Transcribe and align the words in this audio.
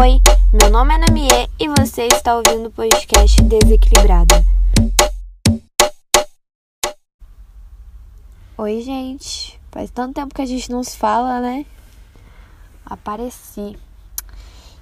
Oi, 0.00 0.18
meu 0.50 0.70
nome 0.70 0.94
é 0.94 0.96
Namie 0.96 1.28
e 1.58 1.68
você 1.68 2.06
está 2.06 2.34
ouvindo 2.34 2.68
o 2.68 2.72
podcast 2.72 3.36
Desequilibrada. 3.42 4.42
Oi, 8.56 8.80
gente. 8.80 9.60
Faz 9.70 9.90
tanto 9.90 10.14
tempo 10.14 10.34
que 10.34 10.40
a 10.40 10.46
gente 10.46 10.70
não 10.70 10.82
se 10.82 10.96
fala, 10.96 11.42
né? 11.42 11.66
Apareci. 12.82 13.76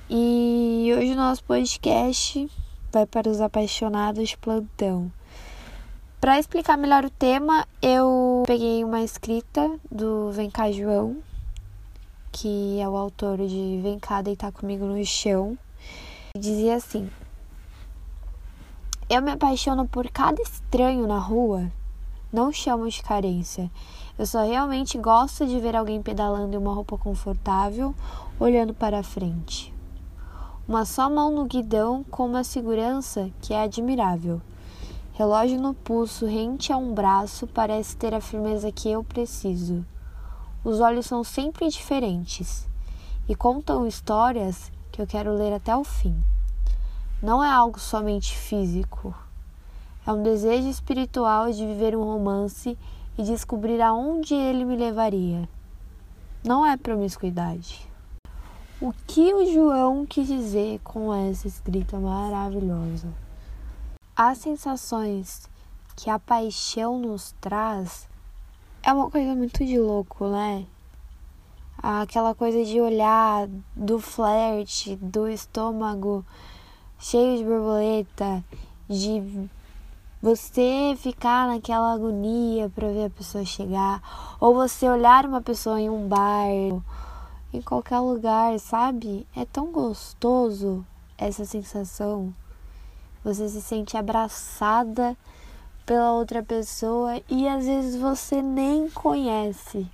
E 0.08 0.88
hoje 0.96 1.14
o 1.14 1.16
nosso 1.16 1.42
podcast 1.42 2.48
vai 2.92 3.04
para 3.04 3.28
os 3.28 3.40
apaixonados 3.40 4.36
plantão. 4.36 5.10
Para 6.20 6.38
explicar 6.38 6.78
melhor 6.78 7.04
o 7.04 7.10
tema, 7.10 7.66
eu 7.82 8.44
peguei 8.46 8.84
uma 8.84 9.02
escrita 9.02 9.68
do 9.90 10.30
Vem 10.30 10.48
cá 10.48 10.70
João, 10.70 11.16
que 12.32 12.80
é 12.80 12.88
o 12.88 12.96
autor 12.96 13.38
de 13.38 13.80
Vem 13.82 13.98
cá 13.98 14.22
deitar 14.22 14.52
comigo 14.52 14.84
no 14.84 15.04
chão. 15.04 15.58
Dizia 16.36 16.76
assim: 16.76 17.08
Eu 19.08 19.22
me 19.22 19.30
apaixono 19.30 19.86
por 19.86 20.08
cada 20.10 20.40
estranho 20.42 21.06
na 21.06 21.18
rua. 21.18 21.70
Não 22.32 22.52
chamo 22.52 22.88
de 22.88 23.02
carência. 23.02 23.70
Eu 24.18 24.26
só 24.26 24.44
realmente 24.44 24.98
gosto 24.98 25.46
de 25.46 25.58
ver 25.58 25.74
alguém 25.74 26.02
pedalando 26.02 26.54
em 26.54 26.58
uma 26.58 26.74
roupa 26.74 26.98
confortável, 26.98 27.94
olhando 28.38 28.74
para 28.74 29.02
frente. 29.02 29.72
Uma 30.66 30.84
só 30.84 31.08
mão 31.08 31.30
no 31.30 31.46
guidão 31.46 32.04
com 32.10 32.26
uma 32.26 32.44
segurança 32.44 33.30
que 33.40 33.54
é 33.54 33.62
admirável. 33.62 34.42
Relógio 35.14 35.60
no 35.60 35.72
pulso, 35.72 36.26
rente 36.26 36.72
a 36.72 36.76
um 36.76 36.92
braço, 36.92 37.46
parece 37.46 37.96
ter 37.96 38.14
a 38.14 38.20
firmeza 38.20 38.70
que 38.70 38.90
eu 38.90 39.02
preciso. 39.02 39.84
Os 40.68 40.80
olhos 40.80 41.06
são 41.06 41.24
sempre 41.24 41.66
diferentes 41.70 42.68
e 43.26 43.34
contam 43.34 43.86
histórias 43.86 44.70
que 44.92 45.00
eu 45.00 45.06
quero 45.06 45.32
ler 45.32 45.54
até 45.54 45.74
o 45.74 45.82
fim. 45.82 46.22
Não 47.22 47.42
é 47.42 47.48
algo 47.50 47.80
somente 47.80 48.36
físico. 48.36 49.14
É 50.06 50.12
um 50.12 50.22
desejo 50.22 50.68
espiritual 50.68 51.50
de 51.50 51.64
viver 51.64 51.96
um 51.96 52.04
romance 52.04 52.76
e 53.16 53.22
descobrir 53.22 53.80
aonde 53.80 54.34
ele 54.34 54.66
me 54.66 54.76
levaria. 54.76 55.48
Não 56.44 56.66
é 56.66 56.76
promiscuidade. 56.76 57.90
O 58.78 58.92
que 59.06 59.32
o 59.32 59.50
João 59.50 60.04
quis 60.04 60.26
dizer 60.26 60.80
com 60.84 61.14
essa 61.14 61.48
escrita 61.48 61.98
maravilhosa? 61.98 63.08
as 64.14 64.36
sensações 64.38 65.48
que 65.94 66.10
a 66.10 66.18
paixão 66.18 66.98
nos 66.98 67.32
traz 67.40 68.07
é 68.88 68.92
uma 68.94 69.10
coisa 69.10 69.34
muito 69.34 69.66
de 69.66 69.78
louco, 69.78 70.26
né? 70.28 70.64
Aquela 71.76 72.34
coisa 72.34 72.64
de 72.64 72.80
olhar 72.80 73.46
do 73.76 74.00
flerte, 74.00 74.96
do 74.96 75.28
estômago 75.28 76.24
cheio 76.98 77.36
de 77.36 77.44
borboleta, 77.44 78.42
de 78.88 79.46
você 80.22 80.96
ficar 80.96 81.48
naquela 81.48 81.92
agonia 81.92 82.70
para 82.70 82.88
ver 82.88 83.04
a 83.04 83.10
pessoa 83.10 83.44
chegar, 83.44 84.00
ou 84.40 84.54
você 84.54 84.88
olhar 84.88 85.26
uma 85.26 85.42
pessoa 85.42 85.78
em 85.78 85.90
um 85.90 86.08
bar, 86.08 86.48
em 87.52 87.60
qualquer 87.60 87.98
lugar, 87.98 88.58
sabe? 88.58 89.26
É 89.36 89.44
tão 89.44 89.70
gostoso 89.70 90.82
essa 91.18 91.44
sensação. 91.44 92.32
Você 93.22 93.50
se 93.50 93.60
sente 93.60 93.98
abraçada 93.98 95.14
pela 95.88 96.12
outra 96.12 96.42
pessoa 96.42 97.18
e 97.30 97.48
às 97.48 97.64
vezes 97.64 97.98
você 97.98 98.42
nem 98.42 98.90
conhece. 98.90 99.86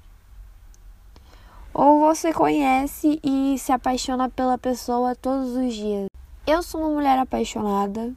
Ou 1.73 2.01
você 2.01 2.33
conhece 2.33 3.21
e 3.23 3.57
se 3.61 3.71
apaixona 3.71 4.29
pela 4.29 4.59
pessoa 4.59 5.15
todos 5.15 5.51
os 5.51 5.73
dias. 5.73 6.09
Eu 6.45 6.65
sou 6.65 6.81
uma 6.81 6.91
mulher 6.91 7.17
apaixonada 7.17 8.13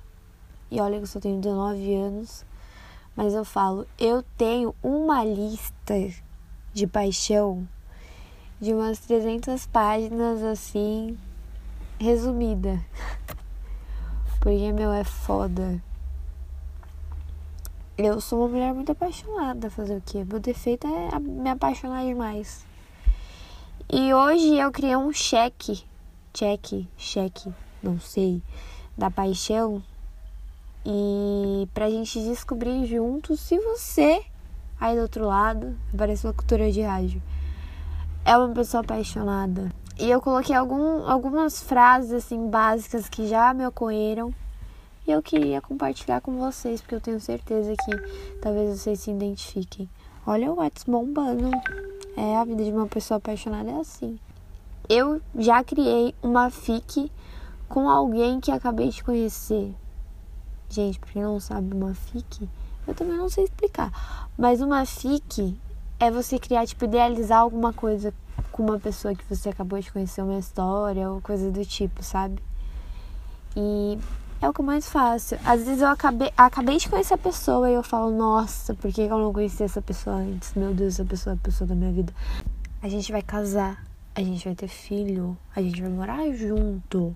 e 0.72 0.82
olha 0.82 0.98
que 0.98 1.04
eu 1.04 1.08
só 1.08 1.20
tenho 1.20 1.40
19 1.40 1.94
anos, 1.94 2.44
mas 3.16 3.36
eu 3.36 3.46
falo, 3.46 3.86
eu 4.00 4.24
tenho 4.36 4.74
uma 4.82 5.24
lista 5.24 5.94
de 6.74 6.88
paixão 6.88 7.68
de 8.60 8.74
umas 8.74 8.98
300 8.98 9.68
páginas 9.68 10.42
assim, 10.42 11.16
resumida. 12.00 12.84
Porque, 14.42 14.74
meu, 14.74 14.92
é 14.92 15.04
foda. 15.04 15.80
Eu 17.98 18.22
sou 18.22 18.42
uma 18.42 18.50
mulher 18.50 18.76
muito 18.76 18.92
apaixonada, 18.92 19.72
fazer 19.72 19.98
o 19.98 20.02
quê? 20.06 20.24
Meu 20.24 20.40
defeito 20.40 20.86
é 20.86 21.20
me 21.20 21.50
apaixonar 21.50 22.06
demais. 22.06 22.64
E 23.92 24.14
hoje 24.14 24.56
eu 24.56 24.72
criei 24.72 24.96
um 24.96 25.12
cheque, 25.12 25.84
cheque, 26.32 26.88
cheque, 26.96 27.52
não 27.82 28.00
sei, 28.00 28.40
da 28.96 29.10
paixão. 29.10 29.82
E 30.86 31.68
pra 31.74 31.90
gente 31.90 32.20
descobrir 32.20 32.86
juntos 32.86 33.40
se 33.40 33.58
você, 33.58 34.24
aí 34.80 34.96
do 34.96 35.02
outro 35.02 35.26
lado, 35.26 35.76
parece 35.98 36.28
uma 36.28 36.34
cultura 36.36 36.72
de 36.72 36.84
rádio, 36.84 37.20
é 38.24 38.38
uma 38.38 38.54
pessoa 38.54 38.82
apaixonada. 38.82 39.72
E 39.98 40.08
eu 40.08 40.22
coloquei 40.22 40.56
algum, 40.56 41.10
algumas 41.10 41.64
frases 41.64 42.12
assim 42.12 42.48
básicas 42.48 43.10
que 43.10 43.26
já 43.26 43.56
me 43.56 43.66
ocorreram 43.66 44.32
e 45.08 45.12
eu 45.12 45.24
queria 45.24 45.62
compartilhar 45.62 46.20
com 46.20 46.38
vocês, 46.38 46.82
porque 46.82 46.96
eu 46.96 47.00
tenho 47.00 47.20
certeza 47.22 47.74
que 47.78 48.40
talvez 48.42 48.78
vocês 48.78 49.00
se 49.00 49.10
identifiquem. 49.10 49.90
Olha 50.26 50.52
o 50.52 50.56
Whats 50.58 50.84
bombando. 50.84 51.50
É, 52.18 52.36
a 52.36 52.44
vida 52.44 52.62
de 52.62 52.72
uma 52.72 52.88
pessoa 52.88 53.18
apaixonada 53.18 53.72
é 53.72 53.80
assim. 53.80 54.20
Eu 54.90 55.22
já 55.38 55.64
criei 55.64 56.14
uma 56.22 56.50
fic 56.50 57.10
com 57.70 57.90
alguém 57.90 58.42
que 58.42 58.52
acabei 58.52 58.90
de 58.90 59.02
conhecer. 59.02 59.74
Gente, 60.70 61.00
pra 61.00 61.10
quem 61.10 61.22
não 61.22 61.40
sabe 61.40 61.74
uma 61.74 61.94
fic, 61.94 62.50
eu 62.86 62.94
também 62.94 63.16
não 63.16 63.30
sei 63.30 63.46
explicar. 63.46 64.30
Mas 64.38 64.60
uma 64.60 64.86
fic 64.86 65.58
é 66.02 66.12
você 66.12 66.38
criar, 66.38 66.68
tipo, 66.68 66.84
idealizar 66.84 67.40
alguma 67.40 67.72
coisa 67.72 68.14
com 68.52 68.64
uma 68.64 68.78
pessoa 68.78 69.16
que 69.16 69.24
você 69.24 69.48
acabou 69.50 69.80
de 69.80 69.90
conhecer 69.90 70.22
uma 70.22 70.38
história 70.38 71.10
ou 71.10 71.22
coisa 71.22 71.50
do 71.50 71.64
tipo, 71.64 72.04
sabe? 72.04 72.42
E 73.56 73.98
é 74.42 74.48
o 74.48 74.54
que 74.54 74.62
eu 74.62 74.66
mais 74.66 74.90
faço. 74.90 75.36
Às 75.44 75.64
vezes 75.64 75.82
eu 75.82 75.88
acabei, 75.88 76.32
acabei 76.38 76.78
de 76.78 76.90
conhecer 76.90 77.14
a 77.14 77.18
pessoa 77.18 77.70
e 77.70 77.74
eu 77.74 77.84
falo, 77.84 78.12
nossa, 78.12 78.74
por 78.74 78.92
que 78.92 79.02
eu 79.02 79.18
não 79.18 79.34
conheci 79.34 79.64
essa 79.64 79.82
pessoa 79.82 80.18
antes? 80.18 80.54
Meu 80.56 80.74
Deus, 80.74 80.94
essa 80.94 81.06
pessoa 81.06 81.34
é 81.34 81.38
a 81.38 81.40
pessoa 81.40 81.68
da 81.68 81.76
minha 81.76 81.92
vida. 81.92 82.14
A 82.82 82.88
gente 82.88 83.12
vai 83.12 83.22
casar, 83.22 83.84
a 84.14 84.22
gente 84.22 84.46
vai 84.46 84.56
ter 84.56 84.68
filho, 84.68 85.38
a 85.56 85.62
gente 85.62 85.82
vai 85.82 85.90
morar 85.90 86.30
junto. 86.32 87.16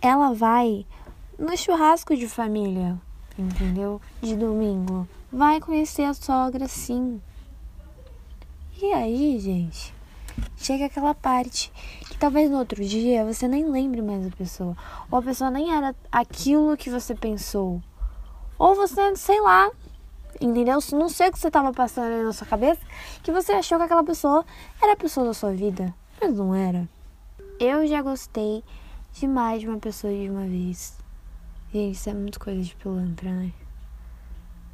Ela 0.00 0.32
vai 0.32 0.84
no 1.38 1.56
churrasco 1.56 2.16
de 2.16 2.28
família, 2.28 2.98
entendeu? 3.38 4.00
De 4.20 4.36
domingo. 4.36 5.08
Vai 5.32 5.60
conhecer 5.60 6.02
a 6.02 6.14
sogra, 6.14 6.66
sim. 6.68 7.20
E 8.80 8.92
aí, 8.92 9.38
gente? 9.38 9.94
Chega 10.56 10.86
aquela 10.86 11.14
parte 11.14 11.72
que 12.08 12.16
talvez 12.18 12.50
no 12.50 12.58
outro 12.58 12.84
dia 12.84 13.24
você 13.24 13.48
nem 13.48 13.64
lembre 13.64 14.02
mais 14.02 14.24
da 14.24 14.36
pessoa, 14.36 14.76
ou 15.10 15.18
a 15.18 15.22
pessoa 15.22 15.50
nem 15.50 15.74
era 15.74 15.94
aquilo 16.10 16.76
que 16.76 16.90
você 16.90 17.14
pensou, 17.14 17.82
ou 18.58 18.74
você, 18.74 19.16
sei 19.16 19.40
lá, 19.40 19.70
entendeu? 20.40 20.78
Não 20.92 21.08
sei 21.08 21.28
o 21.28 21.32
que 21.32 21.38
você 21.38 21.48
estava 21.48 21.72
passando 21.72 22.12
aí 22.12 22.22
na 22.22 22.32
sua 22.32 22.46
cabeça, 22.46 22.80
que 23.22 23.32
você 23.32 23.52
achou 23.52 23.78
que 23.78 23.84
aquela 23.84 24.04
pessoa 24.04 24.44
era 24.80 24.92
a 24.92 24.96
pessoa 24.96 25.26
da 25.26 25.34
sua 25.34 25.52
vida, 25.52 25.94
mas 26.20 26.34
não 26.36 26.54
era. 26.54 26.88
Eu 27.58 27.86
já 27.86 28.02
gostei 28.02 28.62
demais 29.12 29.60
de 29.60 29.68
uma 29.68 29.78
pessoa 29.78 30.12
de 30.12 30.28
uma 30.28 30.46
vez. 30.46 30.96
Gente, 31.72 31.94
isso 31.94 32.10
é 32.10 32.14
muito 32.14 32.38
coisa 32.38 32.60
de 32.62 32.74
pilantra, 32.76 33.30
né? 33.30 33.52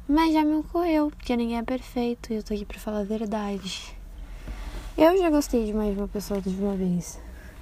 Mas 0.07 0.33
já 0.33 0.43
me 0.43 0.55
ocorreu, 0.55 1.11
porque 1.11 1.37
ninguém 1.37 1.57
é 1.57 1.63
perfeito 1.63 2.33
e 2.33 2.37
eu 2.37 2.43
tô 2.43 2.53
aqui 2.53 2.65
pra 2.65 2.79
falar 2.79 2.99
a 2.99 3.03
verdade. 3.03 3.95
Eu 5.01 5.17
já 5.17 5.29
gostei 5.29 5.65
de 5.65 5.71
mais 5.71 5.93
de 5.93 6.01
uma 6.01 6.09
pessoa 6.09 6.41
de 6.41 6.49
uma 6.49 6.75
vez. 6.75 7.21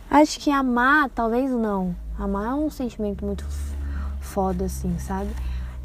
Acho 0.09 0.39
que 0.39 0.49
amar, 0.49 1.07
talvez 1.11 1.51
não. 1.51 1.95
Amar 2.17 2.53
é 2.53 2.55
um 2.55 2.67
sentimento 2.67 3.23
muito 3.23 3.45
foda, 4.19 4.65
assim, 4.65 4.97
sabe? 4.97 5.29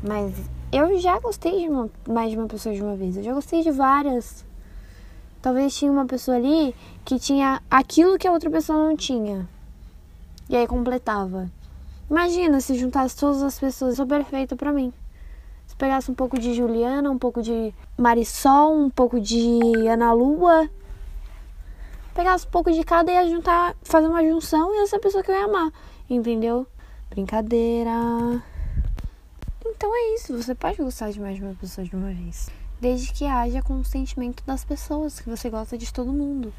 Mas 0.02 0.32
eu 0.72 0.98
já 0.98 1.20
gostei 1.20 1.60
de 1.60 1.68
uma, 1.68 1.90
mais 2.08 2.30
de 2.30 2.38
uma 2.38 2.46
pessoa 2.46 2.74
de 2.74 2.80
uma 2.80 2.96
vez. 2.96 3.18
Eu 3.18 3.22
já 3.22 3.34
gostei 3.34 3.62
de 3.62 3.70
várias. 3.70 4.46
Talvez 5.42 5.76
tinha 5.76 5.92
uma 5.92 6.06
pessoa 6.06 6.38
ali 6.38 6.74
que 7.04 7.18
tinha 7.18 7.60
aquilo 7.70 8.16
que 8.16 8.26
a 8.26 8.32
outra 8.32 8.48
pessoa 8.48 8.88
não 8.88 8.96
tinha. 8.96 9.46
E 10.48 10.56
aí 10.56 10.66
completava. 10.66 11.50
Imagina 12.08 12.62
se 12.62 12.78
juntasse 12.78 13.14
todas 13.14 13.42
as 13.42 13.58
pessoas. 13.58 13.96
Sou 13.96 14.06
perfeita 14.06 14.56
para 14.56 14.72
mim. 14.72 14.90
Se 15.66 15.76
pegasse 15.76 16.10
um 16.10 16.14
pouco 16.14 16.40
de 16.40 16.54
Juliana, 16.54 17.10
um 17.10 17.18
pouco 17.18 17.42
de 17.42 17.74
Marisol, 17.98 18.74
um 18.74 18.88
pouco 18.88 19.20
de 19.20 19.60
Ana 19.86 20.14
Lua 20.14 20.70
pegasse 22.14 22.46
um 22.46 22.50
pouco 22.50 22.70
de 22.70 22.82
cada 22.84 23.10
e 23.10 23.14
ia 23.14 23.28
juntar, 23.28 23.74
fazer 23.82 24.06
uma 24.06 24.22
junção 24.22 24.74
e 24.74 24.82
essa 24.82 24.98
pessoa 24.98 25.22
que 25.22 25.30
eu 25.30 25.34
ia 25.34 25.44
amar, 25.44 25.72
entendeu? 26.08 26.66
Brincadeira. 27.10 27.90
Então 29.64 29.94
é 29.94 30.14
isso, 30.14 30.36
você 30.36 30.54
pode 30.54 30.76
gostar 30.76 31.10
de 31.10 31.20
mais 31.20 31.36
de 31.36 31.42
uma 31.42 31.54
pessoa 31.54 31.86
de 31.86 31.94
uma 31.94 32.12
vez. 32.12 32.48
Desde 32.80 33.12
que 33.12 33.24
haja 33.24 33.62
consentimento 33.62 34.42
das 34.44 34.64
pessoas, 34.64 35.20
que 35.20 35.30
você 35.30 35.48
gosta 35.48 35.78
de 35.78 35.92
todo 35.92 36.12
mundo. 36.12 36.52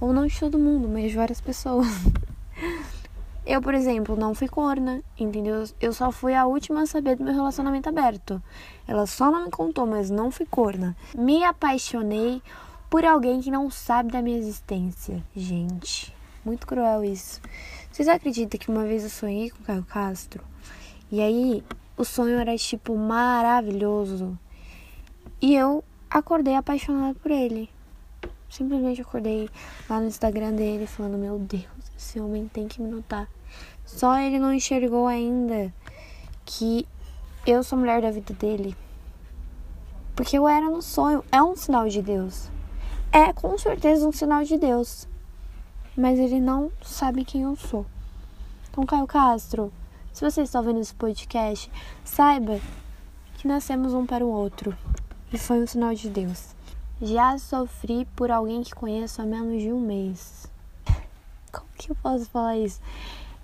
Ou 0.00 0.12
não 0.12 0.26
de 0.26 0.38
todo 0.38 0.58
mundo, 0.58 0.88
mas 0.88 1.10
de 1.10 1.16
várias 1.16 1.40
pessoas. 1.40 1.86
Eu, 3.46 3.60
por 3.60 3.74
exemplo, 3.74 4.16
não 4.16 4.34
fui 4.34 4.48
corna, 4.48 5.02
entendeu? 5.18 5.64
Eu 5.78 5.92
só 5.92 6.10
fui 6.10 6.34
a 6.34 6.46
última 6.46 6.82
a 6.82 6.86
saber 6.86 7.16
do 7.16 7.24
meu 7.24 7.34
relacionamento 7.34 7.90
aberto. 7.90 8.42
Ela 8.88 9.06
só 9.06 9.30
não 9.30 9.44
me 9.44 9.50
contou, 9.50 9.86
mas 9.86 10.08
não 10.08 10.30
fui 10.30 10.46
corna. 10.46 10.96
Me 11.14 11.44
apaixonei 11.44 12.42
por 12.94 13.04
alguém 13.04 13.40
que 13.40 13.50
não 13.50 13.72
sabe 13.72 14.12
da 14.12 14.22
minha 14.22 14.38
existência. 14.38 15.20
Gente, 15.34 16.14
muito 16.44 16.64
cruel 16.64 17.02
isso. 17.02 17.40
Vocês 17.90 18.06
acreditam 18.06 18.56
que 18.56 18.70
uma 18.70 18.84
vez 18.84 19.02
eu 19.02 19.10
sonhei 19.10 19.50
com 19.50 19.64
Caio 19.64 19.82
Castro? 19.82 20.44
E 21.10 21.20
aí, 21.20 21.64
o 21.96 22.04
sonho 22.04 22.38
era 22.38 22.56
tipo 22.56 22.96
maravilhoso. 22.96 24.38
E 25.42 25.56
eu 25.56 25.82
acordei 26.08 26.54
apaixonada 26.54 27.18
por 27.18 27.32
ele. 27.32 27.68
Simplesmente 28.48 29.02
acordei 29.02 29.50
lá 29.90 29.98
no 29.98 30.06
Instagram 30.06 30.52
dele 30.52 30.86
falando: 30.86 31.18
Meu 31.18 31.36
Deus, 31.36 31.64
esse 31.98 32.20
homem 32.20 32.46
tem 32.46 32.68
que 32.68 32.80
me 32.80 32.88
notar. 32.88 33.28
Só 33.84 34.16
ele 34.20 34.38
não 34.38 34.54
enxergou 34.54 35.08
ainda 35.08 35.74
que 36.44 36.86
eu 37.44 37.60
sou 37.64 37.76
a 37.76 37.80
mulher 37.80 38.02
da 38.02 38.12
vida 38.12 38.32
dele. 38.34 38.76
Porque 40.14 40.38
eu 40.38 40.46
era 40.46 40.70
no 40.70 40.80
sonho. 40.80 41.24
É 41.32 41.42
um 41.42 41.56
sinal 41.56 41.88
de 41.88 42.00
Deus. 42.00 42.54
É 43.16 43.32
com 43.32 43.56
certeza 43.56 44.08
um 44.08 44.10
sinal 44.10 44.42
de 44.42 44.58
Deus. 44.58 45.06
Mas 45.96 46.18
ele 46.18 46.40
não 46.40 46.72
sabe 46.82 47.24
quem 47.24 47.42
eu 47.42 47.54
sou. 47.54 47.86
Então, 48.68 48.84
Caio 48.84 49.06
Castro, 49.06 49.72
se 50.12 50.28
você 50.28 50.42
está 50.42 50.58
ouvindo 50.58 50.80
esse 50.80 50.92
podcast, 50.92 51.70
saiba 52.04 52.58
que 53.38 53.46
nascemos 53.46 53.94
um 53.94 54.04
para 54.04 54.24
o 54.24 54.28
outro. 54.28 54.76
E 55.32 55.38
foi 55.38 55.62
um 55.62 55.66
sinal 55.68 55.94
de 55.94 56.08
Deus. 56.08 56.56
Já 57.00 57.38
sofri 57.38 58.04
por 58.16 58.32
alguém 58.32 58.64
que 58.64 58.74
conheço 58.74 59.22
há 59.22 59.24
menos 59.24 59.62
de 59.62 59.72
um 59.72 59.78
mês. 59.78 60.50
Como 61.52 61.68
que 61.78 61.92
eu 61.92 61.96
posso 62.02 62.24
falar 62.24 62.56
isso? 62.56 62.80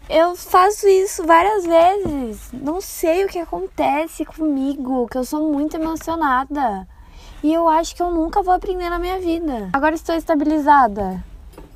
Eu 0.08 0.34
faço 0.34 0.88
isso 0.88 1.25
várias 1.25 1.64
vezes. 1.64 2.50
Não 2.52 2.81
sei 2.81 3.25
o 3.25 3.28
que 3.28 3.38
acontece 3.38 4.25
comigo, 4.25 5.06
que 5.06 5.16
eu 5.16 5.25
sou 5.25 5.52
muito 5.52 5.76
emocionada. 5.76 6.88
E 7.42 7.52
eu 7.52 7.69
acho 7.69 7.96
que 7.96 8.02
eu 8.02 8.10
nunca 8.10 8.42
vou 8.42 8.52
aprender 8.52 8.90
na 8.90 8.98
minha 8.98 9.19
vida. 9.19 9.70
Agora 9.72 9.94
estou 9.94 10.14
estabilizada. 10.14 11.25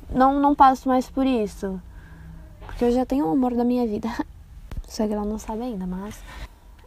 Não, 0.09 0.39
não 0.39 0.53
passo 0.53 0.87
mais 0.87 1.09
por 1.09 1.25
isso. 1.25 1.81
Porque 2.65 2.85
eu 2.85 2.91
já 2.91 3.05
tenho 3.05 3.25
o 3.25 3.31
amor 3.31 3.55
da 3.55 3.63
minha 3.63 3.87
vida. 3.87 4.07
Só 4.87 5.07
que 5.07 5.13
ela 5.13 5.25
não 5.25 5.39
sabe 5.39 5.63
ainda, 5.63 5.87
mas 5.87 6.21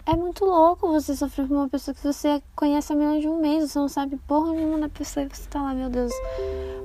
é 0.06 0.16
muito 0.16 0.44
louco 0.44 0.88
você 0.88 1.14
sofrer 1.14 1.46
por 1.46 1.54
uma 1.54 1.69
pessoa 1.69 1.94
que 1.94 2.02
você 2.02 2.42
conhece 2.56 2.90
há 2.92 2.96
menos 2.96 3.20
de 3.20 3.28
um 3.28 3.38
mês, 3.38 3.70
você 3.70 3.78
não 3.78 3.88
sabe 3.88 4.16
porra 4.26 4.52
nenhuma 4.52 4.78
da 4.78 4.88
pessoa 4.88 5.26
e 5.26 5.28
você 5.28 5.46
tá 5.50 5.60
lá, 5.60 5.75
meu 5.75 5.90
Deus. 5.90 6.10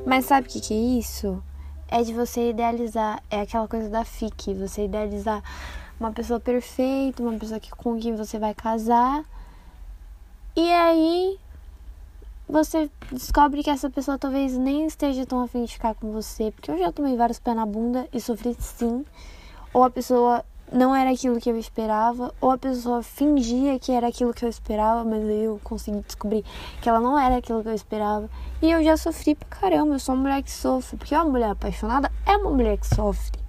Mas 0.05 0.25
sabe 0.25 0.47
o 0.47 0.51
que, 0.51 0.59
que 0.59 0.73
é 0.73 0.99
isso? 0.99 1.41
É 1.87 2.03
de 2.03 2.13
você 2.13 2.49
idealizar, 2.49 3.23
é 3.31 3.39
aquela 3.39 3.65
coisa 3.65 3.87
da 3.87 4.03
FIC, 4.03 4.53
você 4.55 4.83
idealizar 4.83 5.41
uma 5.97 6.11
pessoa 6.11 6.37
perfeita, 6.37 7.23
uma 7.23 7.39
pessoa 7.39 7.61
que, 7.61 7.69
com 7.71 7.97
quem 7.97 8.13
você 8.13 8.37
vai 8.37 8.53
casar. 8.53 9.23
E 10.53 10.73
aí 10.73 11.39
você 12.47 12.89
descobre 13.11 13.63
que 13.63 13.69
essa 13.69 13.89
pessoa 13.89 14.17
talvez 14.17 14.57
nem 14.57 14.85
esteja 14.85 15.25
tão 15.25 15.41
afim 15.41 15.63
de 15.63 15.73
ficar 15.73 15.95
com 15.95 16.11
você, 16.11 16.51
porque 16.51 16.69
eu 16.69 16.77
já 16.77 16.91
tomei 16.91 17.15
vários 17.15 17.39
pés 17.39 17.55
na 17.55 17.65
bunda 17.65 18.07
e 18.13 18.19
sofri 18.19 18.55
sim. 18.59 19.05
Ou 19.73 19.83
a 19.83 19.89
pessoa 19.89 20.43
não 20.71 20.95
era 20.95 21.11
aquilo 21.11 21.39
que 21.39 21.49
eu 21.49 21.57
esperava, 21.57 22.33
ou 22.41 22.51
a 22.51 22.57
pessoa 22.57 23.03
fingia 23.03 23.79
que 23.79 23.91
era 23.91 24.07
aquilo 24.07 24.33
que 24.33 24.43
eu 24.43 24.49
esperava, 24.49 25.03
mas 25.03 25.23
eu 25.23 25.59
consegui 25.63 26.01
descobrir 26.01 26.43
que 26.81 26.89
ela 26.89 26.99
não 26.99 27.17
era 27.17 27.37
aquilo 27.37 27.61
que 27.61 27.69
eu 27.69 27.73
esperava. 27.73 28.29
E 28.61 28.71
eu 28.71 28.83
já 28.83 28.97
sofri 28.97 29.35
pra 29.35 29.47
caramba, 29.47 29.95
eu 29.95 29.99
sou 29.99 30.15
uma 30.15 30.23
mulher 30.23 30.41
que 30.41 30.51
sofre, 30.51 30.97
porque 30.97 31.15
uma 31.15 31.25
mulher 31.25 31.51
apaixonada 31.51 32.11
é 32.25 32.35
uma 32.35 32.49
mulher 32.49 32.77
que 32.77 32.87
sofre. 32.87 33.39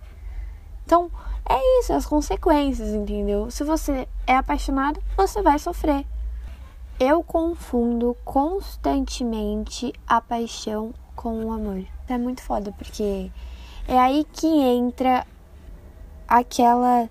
Então, 0.85 1.11
é 1.49 1.81
isso, 1.81 1.93
as 1.93 2.06
consequências, 2.06 2.91
entendeu? 2.91 3.50
Se 3.50 3.64
você 3.64 4.08
é 4.26 4.37
apaixonada, 4.37 5.00
você 5.17 5.43
vai 5.43 5.58
sofrer. 5.58 6.06
Eu 6.99 7.25
confundo 7.25 8.17
constantemente 8.25 9.93
a 10.06 10.20
paixão 10.20 10.94
com 11.17 11.44
o 11.44 11.52
amor. 11.52 11.85
É 12.08 12.17
muito 12.17 12.41
foda, 12.41 12.70
porque 12.73 13.31
é 13.88 13.99
aí 13.99 14.25
que 14.32 14.46
entra 14.46 15.26
aquela 16.29 17.08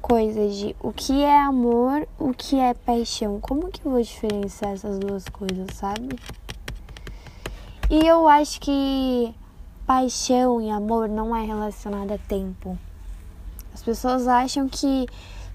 coisa 0.00 0.48
de 0.48 0.76
o 0.80 0.92
que 0.92 1.24
é 1.24 1.40
amor, 1.40 2.06
o 2.18 2.32
que 2.32 2.56
é 2.60 2.72
paixão. 2.72 3.40
Como 3.40 3.68
que 3.68 3.84
eu 3.84 3.90
vou 3.90 4.00
diferenciar 4.00 4.72
essas 4.72 4.98
duas 5.00 5.24
coisas, 5.28 5.66
sabe? 5.74 6.16
E 7.90 8.06
eu 8.06 8.28
acho 8.28 8.60
que 8.60 9.34
paixão 9.84 10.60
e 10.60 10.70
amor 10.70 11.08
não 11.08 11.34
é 11.34 11.44
relacionado 11.44 12.12
a 12.12 12.18
tempo. 12.18 12.78
As 13.74 13.82
pessoas 13.82 14.28
acham 14.28 14.68
que 14.68 15.06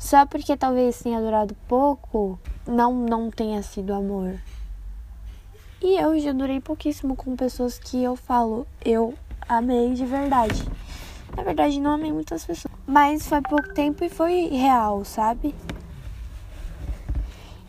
só 0.02 0.26
porque 0.26 0.58
talvez 0.58 1.00
tenha 1.00 1.22
durado 1.22 1.56
pouco, 1.68 2.40
não 2.66 2.92
não 2.92 3.30
tenha 3.30 3.62
sido 3.62 3.94
amor. 3.94 4.40
E 5.80 5.96
eu 5.96 6.20
já 6.20 6.34
durei 6.34 6.60
pouquíssimo 6.60 7.16
com 7.16 7.36
pessoas 7.36 7.78
que 7.78 8.02
eu 8.02 8.16
falo, 8.16 8.66
eu 8.84 9.14
amei 9.48 9.94
de 9.94 10.04
verdade. 10.04 10.68
Na 11.38 11.44
verdade, 11.44 11.80
não 11.80 11.92
amei 11.92 12.12
muitas 12.12 12.44
pessoas. 12.44 12.74
Mas 12.86 13.28
foi 13.28 13.42
pouco 13.44 13.76
tempo 13.76 14.04
e 14.04 14.10
foi 14.10 14.48
real, 14.48 15.06
sabe? 15.06 15.54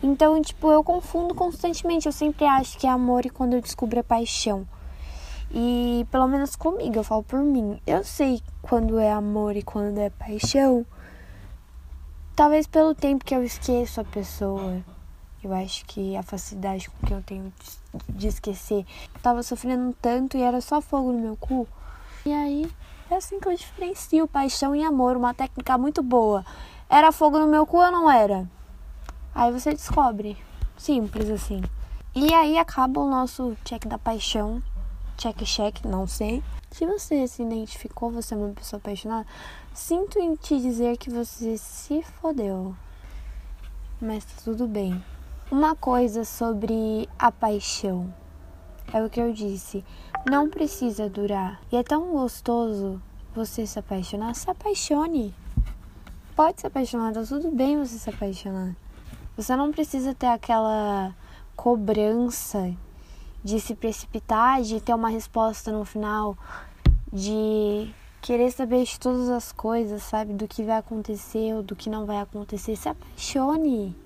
Então, 0.02 0.40
tipo, 0.40 0.72
eu 0.72 0.82
confundo 0.82 1.34
constantemente. 1.34 2.06
Eu 2.06 2.12
sempre 2.12 2.46
acho 2.46 2.78
que 2.78 2.86
é 2.86 2.90
amor 2.90 3.26
e 3.26 3.30
quando 3.30 3.52
eu 3.52 3.60
descubro 3.60 3.98
é 3.98 4.02
paixão. 4.02 4.66
E 5.50 6.06
pelo 6.10 6.26
menos 6.26 6.56
comigo, 6.56 6.96
eu 6.96 7.04
falo 7.04 7.22
por 7.22 7.40
mim. 7.40 7.78
Eu 7.86 8.02
sei 8.02 8.40
quando 8.62 8.98
é 8.98 9.12
amor 9.12 9.54
e 9.54 9.62
quando 9.62 9.98
é 9.98 10.08
paixão. 10.08 10.86
Talvez 12.34 12.66
pelo 12.66 12.94
tempo 12.94 13.24
que 13.24 13.34
eu 13.34 13.44
esqueço 13.44 14.00
a 14.00 14.04
pessoa. 14.04 14.82
Eu 15.44 15.52
acho 15.52 15.84
que 15.84 16.16
a 16.16 16.22
facilidade 16.22 16.88
com 16.88 17.06
que 17.06 17.12
eu 17.12 17.22
tenho 17.22 17.52
de 18.08 18.28
esquecer. 18.28 18.86
Eu 19.14 19.20
tava 19.20 19.42
sofrendo 19.42 19.94
tanto 20.00 20.36
e 20.36 20.42
era 20.42 20.60
só 20.60 20.80
fogo 20.80 21.12
no 21.12 21.18
meu 21.18 21.36
cu. 21.36 21.68
E 22.24 22.32
aí 22.32 22.70
é 23.10 23.16
assim 23.16 23.38
que 23.38 23.48
eu 23.48 23.54
diferencio 23.54 24.26
paixão 24.26 24.74
e 24.74 24.82
amor, 24.82 25.16
uma 25.16 25.34
técnica 25.34 25.76
muito 25.76 26.02
boa. 26.02 26.44
Era 26.88 27.12
fogo 27.12 27.38
no 27.38 27.46
meu 27.46 27.66
cu 27.66 27.78
ou 27.78 27.90
não 27.90 28.10
era? 28.10 28.48
Aí 29.34 29.52
você 29.52 29.72
descobre. 29.72 30.36
Simples 30.78 31.28
assim. 31.28 31.62
E 32.14 32.32
aí 32.32 32.58
acaba 32.58 33.00
o 33.00 33.10
nosso 33.10 33.56
check 33.64 33.86
da 33.86 33.98
paixão. 33.98 34.62
Check, 35.16 35.42
check, 35.44 35.84
não 35.84 36.06
sei. 36.06 36.42
Se 36.70 36.86
você 36.86 37.26
se 37.28 37.42
identificou, 37.42 38.10
você 38.10 38.34
é 38.34 38.36
uma 38.36 38.50
pessoa 38.50 38.78
apaixonada, 38.78 39.26
sinto 39.74 40.18
em 40.18 40.34
te 40.34 40.60
dizer 40.60 40.96
que 40.96 41.10
você 41.10 41.56
se 41.58 42.02
fodeu. 42.02 42.74
Mas 44.00 44.24
tá 44.24 44.32
tudo 44.42 44.66
bem. 44.66 45.02
Uma 45.50 45.76
coisa 45.76 46.24
sobre 46.24 47.08
a 47.18 47.30
paixão. 47.30 48.12
É 48.92 49.02
o 49.02 49.08
que 49.08 49.20
eu 49.20 49.32
disse 49.32 49.84
não 50.28 50.48
precisa 50.48 51.08
durar. 51.08 51.60
E 51.70 51.76
é 51.76 51.82
tão 51.82 52.12
gostoso 52.12 53.02
você 53.34 53.66
se 53.66 53.78
apaixonar. 53.78 54.34
Se 54.34 54.48
apaixone. 54.48 55.34
Pode 56.36 56.60
se 56.60 56.66
apaixonar, 56.66 57.12
tá 57.12 57.22
tudo 57.24 57.50
bem 57.50 57.78
você 57.78 57.98
se 57.98 58.08
apaixonar. 58.08 58.74
Você 59.36 59.54
não 59.56 59.72
precisa 59.72 60.14
ter 60.14 60.26
aquela 60.26 61.14
cobrança 61.56 62.74
de 63.42 63.60
se 63.60 63.74
precipitar, 63.74 64.62
de 64.62 64.80
ter 64.80 64.94
uma 64.94 65.08
resposta 65.08 65.72
no 65.72 65.84
final, 65.84 66.36
de 67.12 67.92
querer 68.20 68.50
saber 68.52 68.84
de 68.84 68.98
todas 68.98 69.28
as 69.28 69.50
coisas, 69.52 70.02
sabe? 70.02 70.32
Do 70.32 70.46
que 70.46 70.62
vai 70.62 70.76
acontecer 70.76 71.54
ou 71.54 71.62
do 71.62 71.74
que 71.74 71.90
não 71.90 72.06
vai 72.06 72.18
acontecer. 72.18 72.76
Se 72.76 72.88
apaixone. 72.88 73.96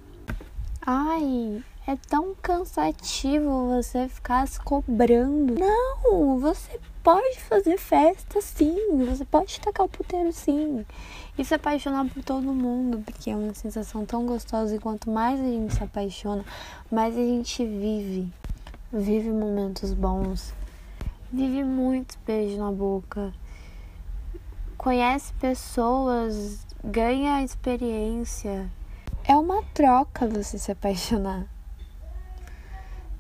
Ai, 0.80 1.62
é 1.86 1.96
tão 2.08 2.34
cansativo 2.42 3.68
você 3.68 4.08
ficar 4.08 4.48
se 4.48 4.58
cobrando. 4.60 5.54
Não, 5.58 6.38
você 6.38 6.80
pode 7.02 7.38
fazer 7.40 7.78
festa 7.78 8.40
sim, 8.40 9.04
você 9.06 9.24
pode 9.24 9.60
tacar 9.60 9.86
o 9.86 9.88
puteiro 9.88 10.32
sim. 10.32 10.84
E 11.38 11.44
se 11.44 11.54
apaixonar 11.54 12.08
por 12.08 12.24
todo 12.24 12.42
mundo, 12.52 13.02
porque 13.04 13.30
é 13.30 13.36
uma 13.36 13.54
sensação 13.54 14.04
tão 14.06 14.26
gostosa 14.26 14.74
e 14.74 14.78
quanto 14.78 15.10
mais 15.10 15.38
a 15.38 15.44
gente 15.44 15.74
se 15.74 15.84
apaixona, 15.84 16.44
mais 16.90 17.16
a 17.16 17.20
gente 17.20 17.64
vive. 17.64 18.32
Vive 18.92 19.30
momentos 19.30 19.92
bons. 19.92 20.54
Vive 21.32 21.64
muitos 21.64 22.16
beijos 22.26 22.58
na 22.58 22.70
boca. 22.70 23.32
Conhece 24.76 25.32
pessoas, 25.34 26.66
ganha 26.82 27.42
experiência. 27.42 28.70
É 29.24 29.36
uma 29.36 29.62
troca 29.74 30.26
você 30.28 30.58
se 30.58 30.70
apaixonar 30.70 31.46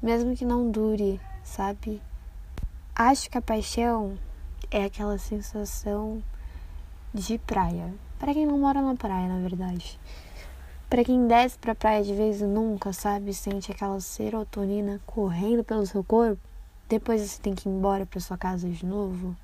mesmo 0.06 0.36
que 0.36 0.44
não 0.44 0.70
dure, 0.70 1.20
sabe? 1.42 2.00
Acho 2.94 3.28
que 3.28 3.38
a 3.38 3.42
paixão 3.42 4.16
é 4.70 4.84
aquela 4.84 5.18
sensação 5.18 6.22
de 7.12 7.38
praia. 7.38 7.92
Para 8.18 8.32
quem 8.32 8.46
não 8.46 8.58
mora 8.58 8.80
na 8.80 8.94
praia, 8.94 9.26
na 9.26 9.40
verdade. 9.40 9.98
Para 10.88 11.02
quem 11.02 11.26
desce 11.26 11.58
pra 11.58 11.74
praia 11.74 12.04
de 12.04 12.14
vez 12.14 12.40
em 12.40 12.46
nunca, 12.46 12.92
sabe? 12.92 13.34
Sente 13.34 13.72
aquela 13.72 13.98
serotonina 13.98 15.00
correndo 15.04 15.64
pelo 15.64 15.84
seu 15.84 16.04
corpo. 16.04 16.40
Depois 16.88 17.20
você 17.20 17.42
tem 17.42 17.54
que 17.54 17.68
ir 17.68 17.72
embora 17.72 18.06
pra 18.06 18.20
sua 18.20 18.38
casa 18.38 18.68
de 18.68 18.86
novo. 18.86 19.36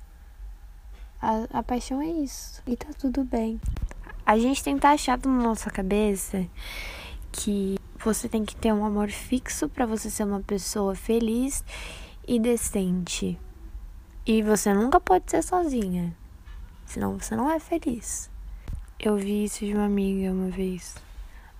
A, 1.21 1.59
a 1.59 1.63
paixão 1.63 2.01
é 2.01 2.07
isso. 2.07 2.61
E 2.65 2.77
tá 2.77 2.87
tudo 2.97 3.25
bem. 3.25 3.59
A 4.25 4.37
gente 4.37 4.63
tem 4.63 4.79
achado 4.81 5.27
na 5.27 5.43
nossa 5.43 5.69
cabeça 5.69 6.47
que 7.29 7.77
você 7.99 8.29
tem 8.29 8.45
que 8.45 8.55
ter 8.55 8.71
um 8.71 8.85
amor 8.85 9.09
fixo 9.09 9.67
para 9.67 9.85
você 9.85 10.09
ser 10.09 10.23
uma 10.23 10.39
pessoa 10.39 10.95
feliz 10.95 11.61
e 12.25 12.39
decente. 12.39 13.37
E 14.25 14.41
você 14.41 14.73
nunca 14.73 15.01
pode 15.01 15.29
ser 15.29 15.43
sozinha. 15.43 16.15
Senão 16.85 17.19
você 17.19 17.35
não 17.35 17.51
é 17.51 17.59
feliz. 17.59 18.29
Eu 18.97 19.17
vi 19.17 19.43
isso 19.43 19.65
de 19.65 19.73
uma 19.73 19.85
amiga 19.85 20.31
uma 20.31 20.49
vez. 20.49 21.02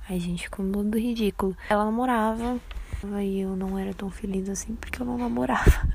Ai, 0.09 0.19
gente, 0.19 0.43
ficou 0.43 0.65
muito 0.65 0.97
ridículo. 0.97 1.55
Ela 1.69 1.85
namorava 1.85 2.59
e 3.21 3.39
eu 3.39 3.55
não 3.55 3.79
era 3.79 3.93
tão 3.93 4.09
feliz 4.09 4.49
assim 4.49 4.75
porque 4.75 5.01
eu 5.01 5.05
não 5.05 5.17
namorava. 5.17 5.87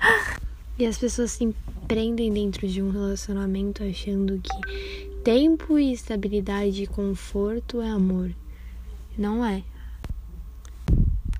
e 0.78 0.86
as 0.86 0.96
pessoas 0.96 1.32
se 1.32 1.54
prendem 1.86 2.32
dentro 2.32 2.66
de 2.66 2.80
um 2.80 2.90
relacionamento 2.90 3.82
achando 3.82 4.40
que 4.40 5.10
tempo 5.22 5.78
e 5.78 5.92
estabilidade 5.92 6.82
e 6.82 6.86
conforto 6.86 7.80
é 7.80 7.88
amor. 7.88 8.34
Não 9.16 9.44
é. 9.44 9.62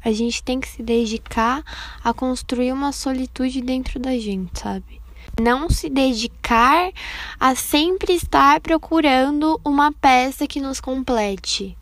A 0.05 0.13
gente 0.13 0.43
tem 0.43 0.61
que 0.61 0.69
se 0.69 0.83
dedicar 0.83 1.65
a 2.03 2.13
construir 2.13 2.71
uma 2.73 2.93
solitude 2.93 3.63
dentro 3.63 3.99
da 3.99 4.19
gente, 4.19 4.61
sabe? 4.61 5.01
Não 5.41 5.71
se 5.71 5.89
dedicar 5.89 6.93
a 7.41 7.55
sempre 7.55 8.13
estar 8.13 8.61
procurando 8.61 9.59
uma 9.65 9.91
peça 9.91 10.47
que 10.47 10.61
nos 10.61 10.81
complete. 10.81 11.77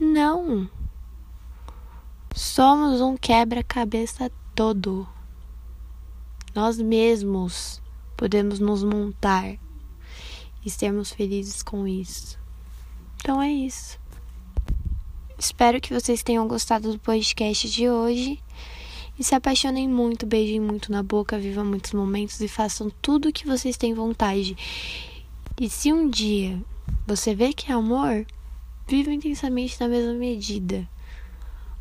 Não. 0.00 0.66
Somos 2.34 3.02
um 3.02 3.18
quebra-cabeça 3.18 4.32
todo. 4.54 5.06
Nós 6.54 6.78
mesmos 6.78 7.82
podemos 8.16 8.58
nos 8.58 8.82
montar 8.82 9.58
e 10.64 10.70
sermos 10.70 11.12
felizes 11.12 11.62
com 11.62 11.86
isso. 11.86 12.38
Então 13.16 13.42
é 13.42 13.52
isso. 13.52 14.00
Espero 15.38 15.78
que 15.78 15.92
vocês 15.92 16.22
tenham 16.22 16.48
gostado 16.48 16.90
do 16.90 16.98
podcast 16.98 17.68
de 17.68 17.90
hoje. 17.90 18.42
E 19.18 19.22
se 19.22 19.34
apaixonem 19.34 19.86
muito, 19.86 20.24
beijem 20.24 20.60
muito 20.60 20.90
na 20.90 21.02
boca, 21.02 21.38
vivam 21.38 21.66
muitos 21.66 21.92
momentos 21.92 22.40
e 22.40 22.48
façam 22.48 22.90
tudo 23.02 23.28
o 23.28 23.32
que 23.32 23.46
vocês 23.46 23.76
têm 23.76 23.92
vontade. 23.92 24.56
E 25.60 25.68
se 25.68 25.92
um 25.92 26.08
dia 26.08 26.58
você 27.06 27.34
vê 27.34 27.52
que 27.52 27.70
é 27.70 27.74
amor, 27.74 28.24
viva 28.90 29.12
intensamente 29.12 29.80
na 29.80 29.86
mesma 29.86 30.14
medida. 30.14 30.86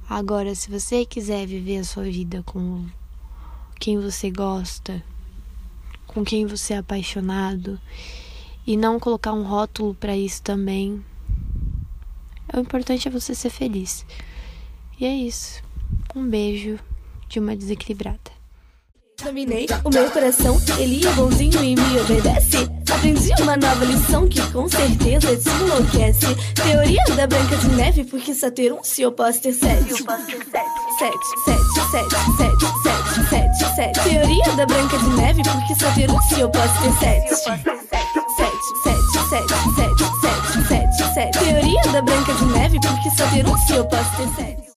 Agora, 0.08 0.54
se 0.54 0.70
você 0.70 1.04
quiser 1.04 1.48
viver 1.48 1.80
a 1.80 1.84
sua 1.84 2.04
vida 2.04 2.44
com 2.44 2.86
quem 3.80 4.00
você 4.00 4.30
gosta, 4.30 5.04
com 6.06 6.24
quem 6.24 6.46
você 6.46 6.75
é 6.75 6.78
apaixonado, 6.78 7.82
e 8.66 8.78
não 8.78 9.00
colocar 9.00 9.34
um 9.34 9.42
rótulo 9.42 9.96
para 9.96 10.16
isso 10.16 10.44
também, 10.44 11.04
o 12.54 12.60
importante 12.60 13.08
é 13.08 13.12
você 13.12 13.34
ser 13.34 13.50
feliz. 13.50 14.06
E 15.00 15.06
é 15.06 15.16
isso. 15.16 15.63
Um 16.16 16.30
beijo 16.30 16.78
de 17.28 17.39
uma 17.39 17.56
desequilibrada. 17.56 18.32
Dominei 19.24 19.66
o 19.84 19.89
meu 19.89 20.12
coração, 20.12 20.58
ele 20.78 21.06
é 21.06 21.13
bonzinho 21.13 21.63
e 21.63 21.75
me 21.75 22.00
obedece. 22.01 22.78
Aprendi 23.10 23.42
uma 23.42 23.58
nova 23.58 23.86
lição 23.86 24.28
que 24.28 24.39
com 24.51 24.70
certeza 24.70 25.36
te 25.36 25.50
enlouquece. 25.50 26.28
Teoria 26.54 27.04
da 27.16 27.25
Branca 27.25 27.58
de 27.58 27.68
Neve, 27.70 28.04
porque 28.04 28.36
só 28.36 28.51
ter 28.51 28.72
um 28.72 28.84
se 28.84 29.01
eu 29.01 29.12
posso 29.12 29.42
ter 29.42 29.51
sete. 29.51 29.96
Sete, 29.96 30.06
sete, 30.06 31.63
sete, 31.89 32.16
sete, 32.38 32.66
sete, 32.84 33.30
sete, 33.30 33.75
sete. 33.75 34.00
Teoria 34.04 34.56
da 34.56 34.66
Branca 34.68 34.98
de 35.00 35.10
Neve, 35.10 35.42
porque 35.42 35.84
só 35.84 35.92
ter 35.96 36.12
um 36.12 36.22
se 36.22 36.39
eu 36.39 36.50
posso 36.51 36.82
ter 36.84 36.94
sete. 37.00 37.36
Sete, 37.36 37.63
sete, 38.84 39.12
sete, 39.28 39.54
sete, 39.75 40.04
sete, 40.22 40.68
sete, 40.68 41.13
sete. 41.16 41.39
Teoria 41.39 41.82
da 41.92 42.01
Branca 42.04 42.34
de 42.36 42.46
Neve, 42.46 42.80
porque 42.80 43.10
só 43.18 43.28
ter 43.32 43.48
um 43.48 43.58
se 43.58 43.74
eu 43.74 43.86
posso 43.86 44.18
ter 44.18 44.28
sete. 44.36 44.60